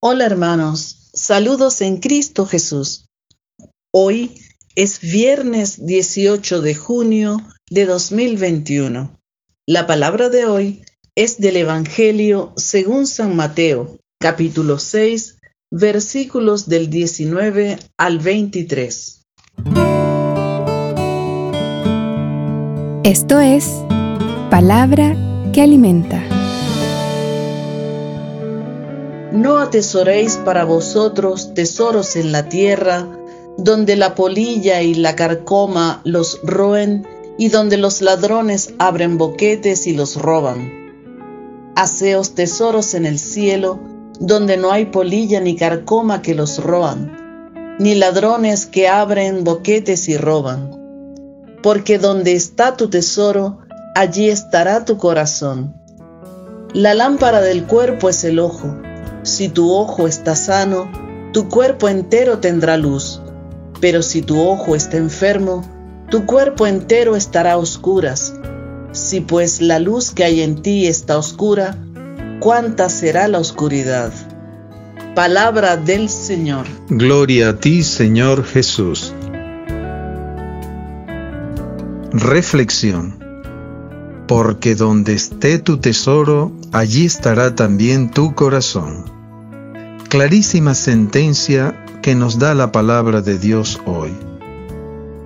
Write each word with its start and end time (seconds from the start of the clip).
Hola 0.00 0.26
hermanos, 0.26 1.10
saludos 1.12 1.80
en 1.80 1.96
Cristo 1.96 2.46
Jesús. 2.46 3.08
Hoy 3.92 4.40
es 4.76 5.00
viernes 5.00 5.84
18 5.84 6.62
de 6.62 6.76
junio 6.76 7.38
de 7.68 7.84
2021. 7.84 9.18
La 9.66 9.88
palabra 9.88 10.28
de 10.28 10.44
hoy 10.44 10.84
es 11.16 11.40
del 11.40 11.56
Evangelio 11.56 12.52
según 12.56 13.08
San 13.08 13.34
Mateo, 13.34 13.98
capítulo 14.20 14.78
6, 14.78 15.38
versículos 15.72 16.68
del 16.68 16.90
19 16.90 17.80
al 17.96 18.20
23. 18.20 19.22
Esto 23.02 23.40
es 23.40 23.68
palabra 24.48 25.16
que 25.52 25.60
alimenta. 25.62 26.37
No 29.32 29.58
atesoréis 29.58 30.36
para 30.38 30.64
vosotros 30.64 31.52
tesoros 31.52 32.16
en 32.16 32.32
la 32.32 32.48
tierra, 32.48 33.06
donde 33.58 33.96
la 33.96 34.14
polilla 34.14 34.80
y 34.80 34.94
la 34.94 35.16
carcoma 35.16 36.00
los 36.04 36.40
roen 36.42 37.06
y 37.36 37.48
donde 37.50 37.76
los 37.76 38.00
ladrones 38.00 38.72
abren 38.78 39.18
boquetes 39.18 39.86
y 39.86 39.92
los 39.92 40.16
roban. 40.16 40.72
Haceos 41.76 42.34
tesoros 42.34 42.94
en 42.94 43.04
el 43.04 43.18
cielo, 43.18 43.78
donde 44.18 44.56
no 44.56 44.72
hay 44.72 44.86
polilla 44.86 45.40
ni 45.40 45.56
carcoma 45.56 46.22
que 46.22 46.34
los 46.34 46.62
roban, 46.64 47.76
ni 47.78 47.94
ladrones 47.94 48.64
que 48.64 48.88
abren 48.88 49.44
boquetes 49.44 50.08
y 50.08 50.16
roban. 50.16 50.70
Porque 51.62 51.98
donde 51.98 52.32
está 52.32 52.76
tu 52.76 52.88
tesoro, 52.88 53.58
allí 53.94 54.30
estará 54.30 54.86
tu 54.86 54.96
corazón. 54.96 55.74
La 56.72 56.94
lámpara 56.94 57.40
del 57.40 57.66
cuerpo 57.66 58.08
es 58.08 58.24
el 58.24 58.38
ojo. 58.38 58.87
Si 59.28 59.50
tu 59.50 59.70
ojo 59.70 60.08
está 60.08 60.34
sano, 60.34 60.90
tu 61.34 61.50
cuerpo 61.50 61.90
entero 61.90 62.38
tendrá 62.38 62.78
luz, 62.78 63.20
pero 63.78 64.00
si 64.00 64.22
tu 64.22 64.40
ojo 64.40 64.74
está 64.74 64.96
enfermo, 64.96 65.68
tu 66.10 66.24
cuerpo 66.24 66.66
entero 66.66 67.14
estará 67.14 67.52
a 67.52 67.56
oscuras. 67.58 68.32
Si 68.92 69.20
pues 69.20 69.60
la 69.60 69.80
luz 69.80 70.12
que 70.12 70.24
hay 70.24 70.40
en 70.40 70.62
ti 70.62 70.86
está 70.86 71.18
oscura, 71.18 71.76
¿cuánta 72.40 72.88
será 72.88 73.28
la 73.28 73.38
oscuridad? 73.38 74.14
Palabra 75.14 75.76
del 75.76 76.08
Señor. 76.08 76.64
Gloria 76.88 77.50
a 77.50 77.58
ti, 77.58 77.82
Señor 77.82 78.44
Jesús. 78.44 79.12
Reflexión. 82.12 83.22
Porque 84.26 84.74
donde 84.74 85.12
esté 85.12 85.58
tu 85.58 85.76
tesoro, 85.80 86.50
allí 86.72 87.04
estará 87.04 87.54
también 87.54 88.10
tu 88.10 88.34
corazón. 88.34 89.17
Clarísima 90.08 90.74
sentencia 90.74 91.84
que 92.00 92.14
nos 92.14 92.38
da 92.38 92.54
la 92.54 92.72
palabra 92.72 93.20
de 93.20 93.38
Dios 93.38 93.78
hoy. 93.84 94.16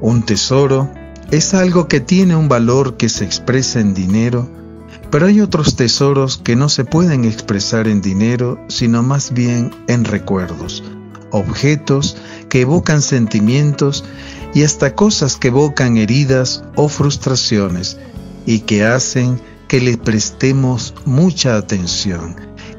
Un 0.00 0.22
tesoro 0.24 0.90
es 1.30 1.52
algo 1.52 1.86
que 1.86 2.00
tiene 2.00 2.34
un 2.34 2.48
valor 2.48 2.96
que 2.96 3.10
se 3.10 3.26
expresa 3.26 3.78
en 3.80 3.92
dinero, 3.92 4.48
pero 5.10 5.26
hay 5.26 5.42
otros 5.42 5.76
tesoros 5.76 6.38
que 6.38 6.56
no 6.56 6.70
se 6.70 6.86
pueden 6.86 7.26
expresar 7.26 7.88
en 7.88 8.00
dinero, 8.00 8.58
sino 8.68 9.02
más 9.02 9.34
bien 9.34 9.70
en 9.86 10.06
recuerdos, 10.06 10.82
objetos 11.30 12.16
que 12.48 12.62
evocan 12.62 13.02
sentimientos 13.02 14.06
y 14.54 14.62
hasta 14.62 14.94
cosas 14.94 15.36
que 15.36 15.48
evocan 15.48 15.98
heridas 15.98 16.64
o 16.74 16.88
frustraciones 16.88 17.98
y 18.46 18.60
que 18.60 18.86
hacen 18.86 19.42
que 19.68 19.82
le 19.82 19.98
prestemos 19.98 20.94
mucha 21.04 21.58
atención 21.58 22.34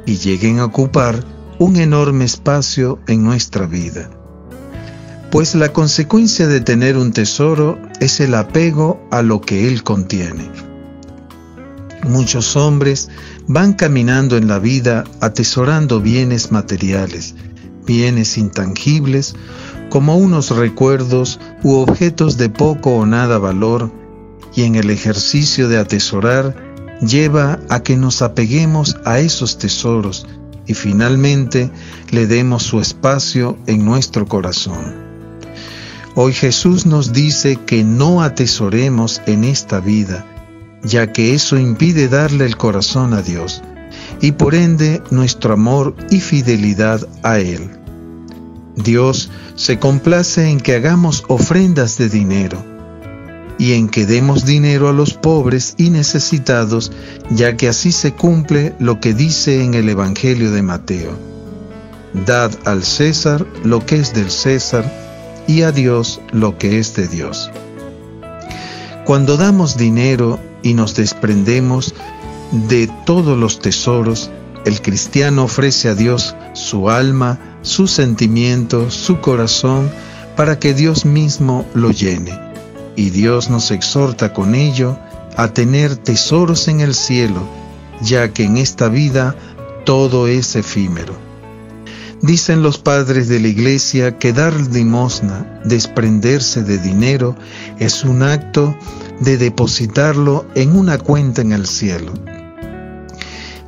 y 0.08 0.18
lleguen 0.18 0.58
a 0.58 0.66
ocupar 0.66 1.24
un 1.62 1.76
enorme 1.76 2.26
espacio 2.26 2.98
en 3.06 3.24
nuestra 3.24 3.68
vida. 3.68 4.10
Pues 5.30 5.54
la 5.54 5.72
consecuencia 5.72 6.48
de 6.48 6.60
tener 6.60 6.98
un 6.98 7.14
tesoro 7.14 7.78
es 8.00 8.20
el 8.20 8.34
apego 8.34 9.00
a 9.12 9.22
lo 9.22 9.42
que 9.42 9.68
él 9.68 9.84
contiene. 9.84 10.50
Muchos 12.10 12.56
hombres 12.56 13.10
van 13.46 13.74
caminando 13.74 14.38
en 14.38 14.48
la 14.48 14.58
vida 14.58 15.04
atesorando 15.20 16.02
bienes 16.02 16.52
materiales, 16.52 17.36
bienes 17.86 18.40
intangibles, 18.40 19.36
como 19.92 20.18
unos 20.18 20.50
recuerdos 20.50 21.40
u 21.62 21.76
objetos 21.76 22.38
de 22.38 22.50
poco 22.50 22.96
o 22.96 23.06
nada 23.06 23.38
valor 23.38 23.92
y 24.56 24.64
en 24.64 24.74
el 24.74 24.90
ejercicio 24.90 25.70
de 25.70 25.78
atesorar 25.78 26.56
lleva 27.02 27.60
a 27.70 27.84
que 27.84 27.98
nos 27.98 28.24
apeguemos 28.24 28.98
a 29.06 29.20
esos 29.20 29.60
tesoros 29.60 30.26
y 30.68 30.74
finalmente 30.74 31.70
le 32.12 32.28
demos 32.28 32.64
su 32.64 32.80
espacio 32.80 33.58
en 33.68 33.86
nuestro 33.86 34.28
corazón. 34.28 34.96
Hoy 36.16 36.34
Jesús 36.34 36.86
nos 36.86 37.14
dice 37.14 37.58
que 37.66 37.84
no 37.84 38.22
atesoremos 38.22 39.22
en 39.28 39.44
esta 39.44 39.80
vida, 39.80 40.26
ya 40.84 41.14
que 41.14 41.34
eso 41.34 41.58
impide 41.58 42.10
darle 42.10 42.46
el 42.46 42.58
corazón 42.58 43.14
a 43.14 43.22
Dios 43.22 43.62
y 44.20 44.34
por 44.34 44.56
ende 44.56 45.02
nuestro 45.10 45.54
amor 45.54 45.96
y 46.10 46.20
fidelidad 46.20 47.08
a 47.24 47.40
Él. 47.40 47.70
Dios 48.76 49.30
se 49.56 49.80
complace 49.80 50.50
en 50.50 50.60
que 50.60 50.76
hagamos 50.76 51.24
ofrendas 51.28 51.98
de 51.98 52.10
dinero, 52.10 52.64
y 53.62 53.74
en 53.74 53.90
que 53.90 54.08
demos 54.08 54.44
dinero 54.44 54.90
a 54.90 54.92
los 54.92 55.14
pobres 55.14 55.76
y 55.78 55.92
necesitados, 55.92 56.92
ya 57.30 57.58
que 57.58 57.70
así 57.70 57.92
se 57.92 58.12
cumple 58.12 58.74
lo 58.80 59.00
que 59.00 59.14
dice 59.14 59.64
en 59.64 59.76
el 59.76 59.88
Evangelio 59.88 60.50
de 60.50 60.64
Mateo. 60.64 61.12
Dad 62.26 62.52
al 62.66 62.84
César 62.84 63.46
lo 63.64 63.86
que 63.86 63.98
es 63.98 64.16
del 64.16 64.32
César 64.32 64.92
y 65.46 65.62
a 65.62 65.72
Dios 65.72 66.22
lo 66.32 66.58
que 66.58 66.80
es 66.80 66.96
de 66.96 67.08
Dios. 67.08 67.52
Cuando 69.06 69.38
damos 69.38 69.78
dinero 69.78 70.40
y 70.64 70.74
nos 70.74 70.96
desprendemos 70.96 71.94
de 72.68 72.90
todos 73.06 73.38
los 73.38 73.60
tesoros, 73.60 74.32
el 74.66 74.82
cristiano 74.82 75.44
ofrece 75.44 75.88
a 75.90 75.94
Dios 75.94 76.36
su 76.54 76.90
alma, 76.90 77.38
sus 77.62 77.92
sentimientos, 77.92 78.96
su 78.96 79.22
corazón, 79.22 79.92
para 80.36 80.58
que 80.58 80.74
Dios 80.74 81.06
mismo 81.06 81.64
lo 81.76 81.92
llene 81.92 82.51
y 82.96 83.10
Dios 83.10 83.50
nos 83.50 83.72
exhorta 83.72 84.34
con 84.34 84.56
ello 84.56 84.98
a 85.38 85.50
tener 85.50 85.96
tesoros 85.96 86.68
en 86.68 86.82
el 86.82 86.94
cielo, 86.94 87.42
ya 88.02 88.34
que 88.34 88.44
en 88.44 88.58
esta 88.58 88.90
vida 88.90 89.36
todo 89.86 90.28
es 90.28 90.56
efímero. 90.56 91.16
Dicen 92.22 92.62
los 92.62 92.78
padres 92.78 93.28
de 93.30 93.40
la 93.40 93.48
iglesia 93.48 94.20
que 94.20 94.32
dar 94.32 94.54
limosna, 94.54 95.62
desprenderse 95.66 96.62
de 96.62 96.78
dinero, 96.78 97.36
es 97.80 98.04
un 98.04 98.22
acto 98.22 98.76
de 99.20 99.38
depositarlo 99.38 100.46
en 100.54 100.76
una 100.76 101.00
cuenta 101.00 101.42
en 101.42 101.52
el 101.52 101.66
cielo, 101.66 102.14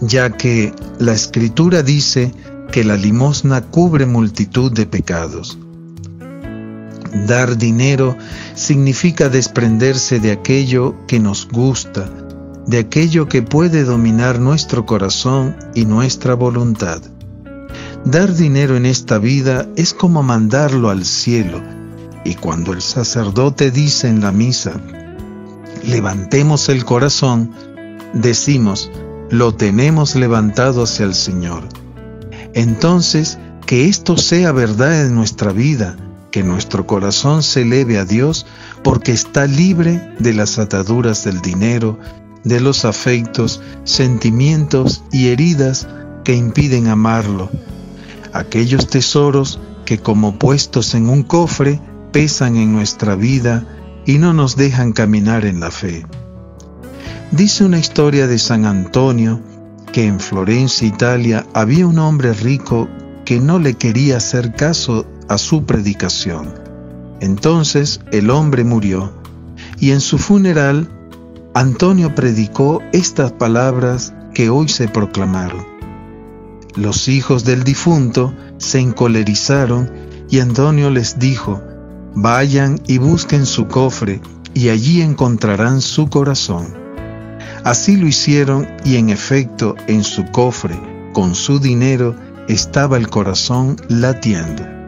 ya 0.01 0.29
que 0.29 0.71
la 0.99 1.13
escritura 1.13 1.81
dice 1.81 2.31
que 2.71 2.83
la 2.83 2.95
limosna 2.95 3.61
cubre 3.61 4.05
multitud 4.05 4.71
de 4.71 4.85
pecados. 4.85 5.57
Dar 7.13 7.57
dinero 7.57 8.17
significa 8.55 9.29
desprenderse 9.29 10.19
de 10.19 10.31
aquello 10.31 10.95
que 11.07 11.19
nos 11.19 11.47
gusta, 11.47 12.09
de 12.65 12.79
aquello 12.79 13.27
que 13.27 13.41
puede 13.41 13.83
dominar 13.83 14.39
nuestro 14.39 14.85
corazón 14.85 15.55
y 15.75 15.85
nuestra 15.85 16.33
voluntad. 16.33 17.01
Dar 18.03 18.33
dinero 18.33 18.75
en 18.75 18.85
esta 18.85 19.19
vida 19.19 19.67
es 19.75 19.93
como 19.93 20.23
mandarlo 20.23 20.89
al 20.89 21.05
cielo, 21.05 21.61
y 22.25 22.35
cuando 22.35 22.73
el 22.73 22.81
sacerdote 22.81 23.69
dice 23.71 24.07
en 24.07 24.21
la 24.21 24.31
misa, 24.31 24.73
levantemos 25.85 26.67
el 26.69 26.83
corazón, 26.83 27.51
decimos, 28.13 28.91
lo 29.29 29.53
tenemos 29.55 30.15
levantado 30.15 30.83
hacia 30.83 31.05
el 31.05 31.13
Señor. 31.13 31.63
Entonces, 32.53 33.37
que 33.65 33.87
esto 33.87 34.17
sea 34.17 34.51
verdad 34.51 35.05
en 35.05 35.15
nuestra 35.15 35.51
vida, 35.51 35.95
que 36.33 36.43
nuestro 36.43 36.87
corazón 36.87 37.43
se 37.43 37.61
eleve 37.61 37.99
a 37.99 38.05
Dios 38.05 38.47
porque 38.83 39.11
está 39.11 39.45
libre 39.45 40.01
de 40.17 40.33
las 40.33 40.57
ataduras 40.57 41.23
del 41.23 41.41
dinero, 41.41 41.99
de 42.43 42.59
los 42.59 42.85
afectos, 42.85 43.61
sentimientos 43.83 45.03
y 45.11 45.27
heridas 45.27 45.87
que 46.23 46.35
impiden 46.35 46.87
amarlo. 46.87 47.51
Aquellos 48.33 48.87
tesoros 48.87 49.59
que 49.85 49.99
como 49.99 50.39
puestos 50.39 50.95
en 50.95 51.07
un 51.07 51.21
cofre 51.21 51.79
pesan 52.11 52.55
en 52.55 52.73
nuestra 52.73 53.13
vida 53.13 53.67
y 54.07 54.17
no 54.17 54.33
nos 54.33 54.55
dejan 54.55 54.91
caminar 54.91 55.45
en 55.45 55.59
la 55.59 55.69
fe. 55.69 56.03
Dice 57.29 57.63
una 57.63 57.77
historia 57.77 58.25
de 58.25 58.39
San 58.39 58.65
Antonio 58.65 59.39
que 59.91 60.07
en 60.07 60.19
Florencia, 60.19 60.87
Italia, 60.87 61.45
había 61.53 61.85
un 61.85 61.99
hombre 61.99 62.33
rico 62.33 62.89
que 63.23 63.39
no 63.39 63.59
le 63.59 63.75
quería 63.75 64.17
hacer 64.17 64.55
caso 64.55 65.05
a 65.29 65.37
su 65.37 65.65
predicación. 65.65 66.53
Entonces 67.19 68.01
el 68.11 68.29
hombre 68.29 68.63
murió, 68.63 69.13
y 69.79 69.91
en 69.91 70.01
su 70.01 70.17
funeral 70.17 70.89
Antonio 71.53 72.15
predicó 72.15 72.81
estas 72.93 73.31
palabras 73.31 74.13
que 74.33 74.49
hoy 74.49 74.67
se 74.69 74.87
proclamaron. 74.87 75.65
Los 76.75 77.07
hijos 77.07 77.45
del 77.45 77.63
difunto 77.63 78.33
se 78.57 78.79
encolerizaron 78.79 79.91
y 80.29 80.39
Antonio 80.39 80.89
les 80.89 81.19
dijo, 81.19 81.61
vayan 82.15 82.81
y 82.87 82.97
busquen 82.97 83.45
su 83.45 83.67
cofre 83.67 84.19
y 84.55 84.69
allí 84.69 85.01
encontrarán 85.01 85.81
su 85.81 86.09
corazón. 86.09 86.73
Así 87.63 87.97
lo 87.97 88.07
hicieron 88.07 88.67
y 88.83 88.97
en 88.97 89.09
efecto 89.09 89.75
en 89.87 90.03
su 90.03 90.25
cofre, 90.25 90.79
con 91.13 91.35
su 91.35 91.59
dinero, 91.59 92.15
estaba 92.47 92.97
el 92.97 93.09
corazón 93.09 93.77
latiendo. 93.87 94.82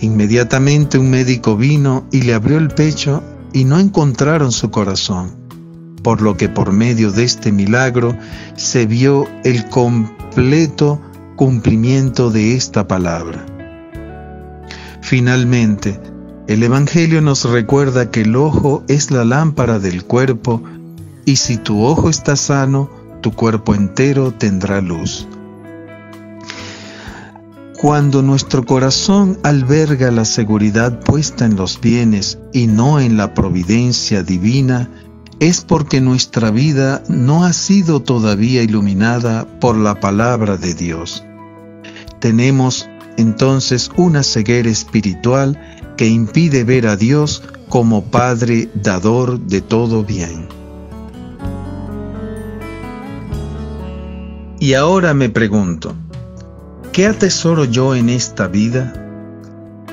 Inmediatamente 0.00 0.98
un 0.98 1.10
médico 1.10 1.56
vino 1.56 2.06
y 2.10 2.22
le 2.22 2.34
abrió 2.34 2.58
el 2.58 2.68
pecho 2.68 3.22
y 3.52 3.64
no 3.64 3.78
encontraron 3.78 4.50
su 4.50 4.70
corazón, 4.70 5.32
por 6.02 6.22
lo 6.22 6.36
que 6.36 6.48
por 6.48 6.72
medio 6.72 7.12
de 7.12 7.24
este 7.24 7.52
milagro 7.52 8.16
se 8.56 8.86
vio 8.86 9.28
el 9.44 9.68
completo 9.68 11.00
cumplimiento 11.36 12.30
de 12.30 12.56
esta 12.56 12.88
palabra. 12.88 13.44
Finalmente, 15.02 16.00
el 16.46 16.62
Evangelio 16.62 17.20
nos 17.20 17.44
recuerda 17.44 18.10
que 18.10 18.22
el 18.22 18.36
ojo 18.36 18.82
es 18.88 19.10
la 19.10 19.24
lámpara 19.24 19.78
del 19.78 20.04
cuerpo 20.04 20.62
y 21.24 21.36
si 21.36 21.58
tu 21.58 21.84
ojo 21.84 22.08
está 22.08 22.36
sano, 22.36 22.90
tu 23.20 23.32
cuerpo 23.32 23.74
entero 23.74 24.32
tendrá 24.32 24.80
luz. 24.80 25.28
Cuando 27.80 28.20
nuestro 28.20 28.66
corazón 28.66 29.38
alberga 29.42 30.10
la 30.10 30.26
seguridad 30.26 31.00
puesta 31.00 31.46
en 31.46 31.56
los 31.56 31.80
bienes 31.80 32.38
y 32.52 32.66
no 32.66 33.00
en 33.00 33.16
la 33.16 33.32
providencia 33.32 34.22
divina, 34.22 34.90
es 35.38 35.62
porque 35.62 36.02
nuestra 36.02 36.50
vida 36.50 37.02
no 37.08 37.42
ha 37.42 37.54
sido 37.54 38.02
todavía 38.02 38.62
iluminada 38.62 39.46
por 39.60 39.78
la 39.78 39.98
palabra 39.98 40.58
de 40.58 40.74
Dios. 40.74 41.24
Tenemos 42.20 42.86
entonces 43.16 43.90
una 43.96 44.24
ceguera 44.24 44.68
espiritual 44.68 45.58
que 45.96 46.06
impide 46.06 46.64
ver 46.64 46.86
a 46.86 46.96
Dios 46.96 47.42
como 47.70 48.04
Padre 48.04 48.68
dador 48.74 49.40
de 49.40 49.62
todo 49.62 50.04
bien. 50.04 50.48
Y 54.58 54.74
ahora 54.74 55.14
me 55.14 55.30
pregunto, 55.30 55.94
¿Qué 56.92 57.06
atesoro 57.06 57.66
yo 57.66 57.94
en 57.94 58.08
esta 58.08 58.48
vida? 58.48 58.92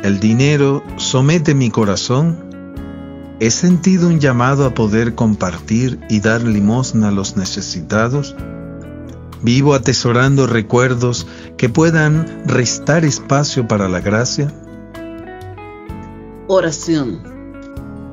¿El 0.04 0.20
dinero 0.20 0.82
somete 0.96 1.54
mi 1.54 1.70
corazón? 1.70 3.36
¿He 3.40 3.52
sentido 3.52 4.08
un 4.08 4.20
llamado 4.20 4.66
a 4.66 4.74
poder 4.74 5.14
compartir 5.14 6.00
y 6.10 6.22
dar 6.22 6.42
limosna 6.42 7.10
a 7.10 7.12
los 7.12 7.38
necesitados? 7.38 8.36
¿Vivo 9.44 9.76
atesorando 9.76 10.48
recuerdos 10.48 11.28
que 11.56 11.70
puedan 11.70 12.48
restar 12.48 13.06
espacio 13.06 13.68
para 13.68 13.88
la 13.88 14.02
gracia? 14.02 14.52
Oración. 16.48 17.22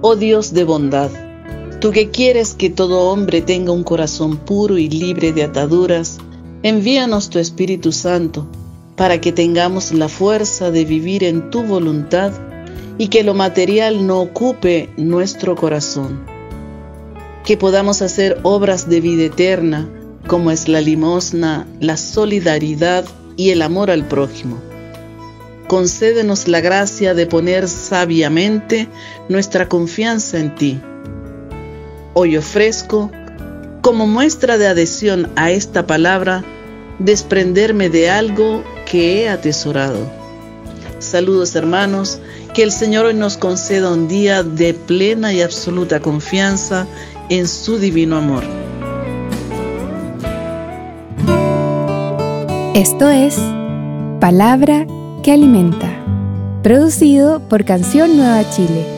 Oh 0.02 0.14
Dios 0.14 0.52
de 0.52 0.64
bondad, 0.64 1.10
tú 1.80 1.90
que 1.90 2.10
quieres 2.10 2.52
que 2.52 2.68
todo 2.68 3.10
hombre 3.10 3.40
tenga 3.40 3.72
un 3.72 3.82
corazón 3.82 4.36
puro 4.36 4.76
y 4.76 4.90
libre 4.90 5.32
de 5.32 5.44
ataduras, 5.44 6.18
envíanos 6.62 7.30
tu 7.30 7.38
Espíritu 7.38 7.90
Santo 7.90 8.46
para 8.96 9.20
que 9.20 9.32
tengamos 9.32 9.92
la 9.92 10.08
fuerza 10.08 10.70
de 10.70 10.84
vivir 10.84 11.24
en 11.24 11.50
tu 11.50 11.62
voluntad 11.62 12.32
y 12.98 13.08
que 13.08 13.24
lo 13.24 13.34
material 13.34 14.06
no 14.06 14.20
ocupe 14.20 14.90
nuestro 14.96 15.56
corazón. 15.56 16.24
Que 17.44 17.56
podamos 17.56 18.02
hacer 18.02 18.38
obras 18.42 18.88
de 18.88 19.00
vida 19.00 19.24
eterna, 19.24 19.88
como 20.26 20.50
es 20.50 20.68
la 20.68 20.80
limosna, 20.80 21.66
la 21.80 21.96
solidaridad 21.96 23.04
y 23.36 23.50
el 23.50 23.62
amor 23.62 23.90
al 23.90 24.06
prójimo. 24.06 24.58
Concédenos 25.66 26.46
la 26.46 26.60
gracia 26.60 27.14
de 27.14 27.26
poner 27.26 27.68
sabiamente 27.68 28.88
nuestra 29.28 29.68
confianza 29.68 30.38
en 30.38 30.54
ti. 30.54 30.80
Hoy 32.12 32.36
ofrezco, 32.36 33.10
como 33.82 34.06
muestra 34.06 34.56
de 34.56 34.68
adhesión 34.68 35.30
a 35.36 35.50
esta 35.50 35.86
palabra, 35.86 36.44
desprenderme 36.98 37.90
de 37.90 38.08
algo 38.08 38.62
que 38.94 39.24
he 39.24 39.28
atesorado. 39.28 39.98
Saludos 41.00 41.56
hermanos, 41.56 42.20
que 42.54 42.62
el 42.62 42.70
Señor 42.70 43.06
hoy 43.06 43.14
nos 43.14 43.36
conceda 43.36 43.92
un 43.92 44.06
día 44.06 44.44
de 44.44 44.72
plena 44.72 45.32
y 45.32 45.42
absoluta 45.42 45.98
confianza 45.98 46.86
en 47.28 47.48
su 47.48 47.78
divino 47.78 48.18
amor. 48.18 48.44
Esto 52.76 53.10
es 53.10 53.36
Palabra 54.20 54.86
que 55.24 55.32
Alimenta, 55.32 55.90
producido 56.62 57.40
por 57.48 57.64
Canción 57.64 58.16
Nueva 58.16 58.48
Chile 58.50 58.93